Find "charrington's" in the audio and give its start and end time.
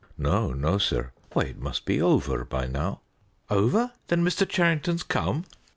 4.49-5.03